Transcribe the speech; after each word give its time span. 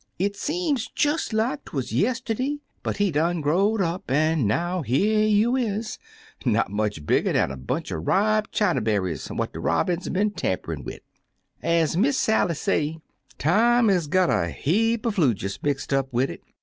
It 0.17 0.35
seem 0.35 0.77
jus' 0.95 1.31
like 1.31 1.63
'twuz 1.65 1.91
yistiddy, 1.93 2.61
but 2.81 2.97
he 2.97 3.11
done 3.11 3.43
grow^d 3.43 3.81
up, 3.81 4.09
an' 4.09 4.47
now 4.47 4.81
here 4.81 5.27
you 5.27 5.55
is, 5.55 5.99
not 6.43 6.71
much 6.71 7.05
bigger 7.05 7.31
dan 7.33 7.51
a 7.51 7.55
bunch 7.55 7.91
er 7.91 8.01
ripe 8.01 8.49
chanyberries 8.51 9.29
what 9.29 9.53
de 9.53 9.59
robins 9.59 10.09
been 10.09 10.31
tamperin' 10.31 10.83
wid. 10.83 11.01
Ez 11.61 11.95
Miss 11.95 12.17
Sally 12.17 12.55
say, 12.55 12.97
Time 13.37 13.91
is 13.91 14.07
got 14.07 14.31
a 14.31 14.49
heaper 14.49 15.11
flewjus 15.11 15.59
mixt 15.61 15.93
up 15.93 16.11
wid 16.11 16.31
it. 16.31 16.41